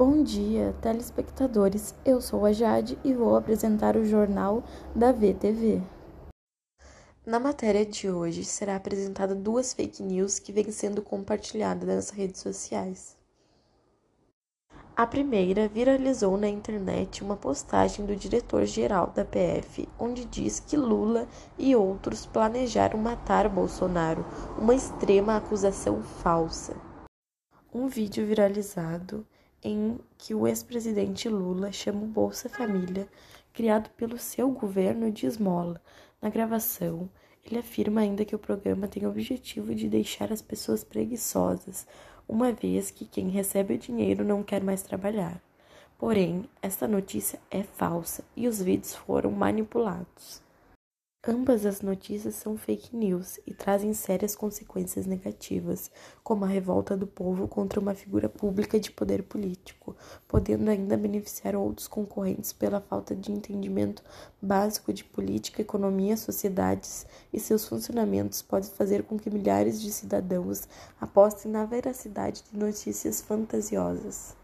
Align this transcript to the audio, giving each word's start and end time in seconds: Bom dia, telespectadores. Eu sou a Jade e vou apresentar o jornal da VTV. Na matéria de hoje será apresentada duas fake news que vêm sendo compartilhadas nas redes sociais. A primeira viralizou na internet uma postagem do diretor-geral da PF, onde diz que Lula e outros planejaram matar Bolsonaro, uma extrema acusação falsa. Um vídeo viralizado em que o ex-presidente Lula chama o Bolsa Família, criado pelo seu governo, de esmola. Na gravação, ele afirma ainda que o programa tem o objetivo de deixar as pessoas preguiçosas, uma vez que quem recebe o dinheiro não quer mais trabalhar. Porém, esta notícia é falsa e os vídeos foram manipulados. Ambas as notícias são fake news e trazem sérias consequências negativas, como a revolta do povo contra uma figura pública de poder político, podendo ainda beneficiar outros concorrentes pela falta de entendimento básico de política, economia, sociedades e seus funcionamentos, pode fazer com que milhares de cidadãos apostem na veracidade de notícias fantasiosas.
Bom 0.00 0.22
dia, 0.22 0.74
telespectadores. 0.80 1.94
Eu 2.06 2.22
sou 2.22 2.46
a 2.46 2.52
Jade 2.54 2.98
e 3.04 3.12
vou 3.12 3.36
apresentar 3.36 3.98
o 3.98 4.04
jornal 4.06 4.64
da 4.96 5.12
VTV. 5.12 5.82
Na 7.26 7.38
matéria 7.38 7.84
de 7.84 8.10
hoje 8.10 8.42
será 8.42 8.76
apresentada 8.76 9.34
duas 9.34 9.74
fake 9.74 10.02
news 10.02 10.38
que 10.38 10.52
vêm 10.52 10.70
sendo 10.70 11.02
compartilhadas 11.02 11.86
nas 11.86 12.08
redes 12.08 12.40
sociais. 12.40 13.14
A 14.96 15.06
primeira 15.06 15.68
viralizou 15.68 16.34
na 16.38 16.48
internet 16.48 17.22
uma 17.22 17.36
postagem 17.36 18.06
do 18.06 18.16
diretor-geral 18.16 19.08
da 19.08 19.22
PF, 19.22 19.86
onde 19.98 20.24
diz 20.24 20.60
que 20.60 20.78
Lula 20.78 21.28
e 21.58 21.76
outros 21.76 22.24
planejaram 22.24 22.98
matar 22.98 23.50
Bolsonaro, 23.50 24.24
uma 24.56 24.74
extrema 24.74 25.36
acusação 25.36 26.02
falsa. 26.02 26.74
Um 27.70 27.86
vídeo 27.86 28.26
viralizado 28.26 29.26
em 29.62 29.98
que 30.16 30.34
o 30.34 30.46
ex-presidente 30.46 31.28
Lula 31.28 31.70
chama 31.72 32.02
o 32.02 32.06
Bolsa 32.06 32.48
Família, 32.48 33.08
criado 33.52 33.90
pelo 33.90 34.18
seu 34.18 34.50
governo, 34.50 35.10
de 35.10 35.26
esmola. 35.26 35.80
Na 36.20 36.28
gravação, 36.28 37.08
ele 37.44 37.58
afirma 37.58 38.00
ainda 38.00 38.24
que 38.24 38.34
o 38.34 38.38
programa 38.38 38.88
tem 38.88 39.06
o 39.06 39.10
objetivo 39.10 39.74
de 39.74 39.88
deixar 39.88 40.32
as 40.32 40.42
pessoas 40.42 40.84
preguiçosas, 40.84 41.86
uma 42.28 42.52
vez 42.52 42.90
que 42.90 43.04
quem 43.04 43.28
recebe 43.28 43.74
o 43.74 43.78
dinheiro 43.78 44.24
não 44.24 44.42
quer 44.42 44.62
mais 44.62 44.82
trabalhar. 44.82 45.42
Porém, 45.98 46.48
esta 46.62 46.88
notícia 46.88 47.38
é 47.50 47.62
falsa 47.62 48.24
e 48.36 48.48
os 48.48 48.62
vídeos 48.62 48.94
foram 48.94 49.30
manipulados. 49.30 50.42
Ambas 51.28 51.66
as 51.66 51.82
notícias 51.82 52.36
são 52.36 52.56
fake 52.56 52.96
news 52.96 53.38
e 53.46 53.52
trazem 53.52 53.92
sérias 53.92 54.34
consequências 54.34 55.04
negativas, 55.04 55.90
como 56.24 56.46
a 56.46 56.48
revolta 56.48 56.96
do 56.96 57.06
povo 57.06 57.46
contra 57.46 57.78
uma 57.78 57.94
figura 57.94 58.26
pública 58.26 58.80
de 58.80 58.90
poder 58.90 59.24
político, 59.24 59.94
podendo 60.26 60.70
ainda 60.70 60.96
beneficiar 60.96 61.54
outros 61.54 61.86
concorrentes 61.86 62.54
pela 62.54 62.80
falta 62.80 63.14
de 63.14 63.32
entendimento 63.32 64.02
básico 64.40 64.94
de 64.94 65.04
política, 65.04 65.60
economia, 65.60 66.16
sociedades 66.16 67.06
e 67.30 67.38
seus 67.38 67.68
funcionamentos, 67.68 68.40
pode 68.40 68.70
fazer 68.70 69.02
com 69.02 69.18
que 69.18 69.28
milhares 69.28 69.78
de 69.78 69.92
cidadãos 69.92 70.66
apostem 70.98 71.52
na 71.52 71.66
veracidade 71.66 72.42
de 72.50 72.58
notícias 72.58 73.20
fantasiosas. 73.20 74.34